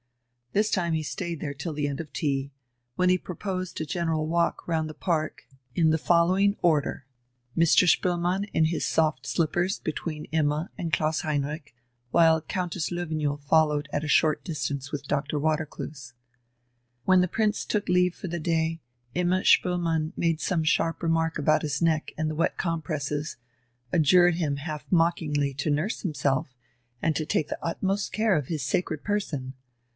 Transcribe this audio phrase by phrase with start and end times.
[0.53, 2.51] This time he stayed there till the end of tea,
[2.95, 7.05] when he proposed a general walk round the park, in the following order:
[7.55, 7.87] Mr.
[7.87, 11.73] Spoelmann in his soft slippers between Imma and Klaus Heinrich,
[12.09, 15.39] while Countess Löwenjoul followed at a short distance with Dr.
[15.39, 16.13] Watercloose.
[17.05, 18.81] When the Prince took leave for the day,
[19.13, 23.37] Imma Spoelmann made some sharp remark about his neck and the wet compresses,
[23.93, 26.55] adjured him half mockingly to nurse himself
[27.03, 29.53] and to take the utmost care of his sacred person.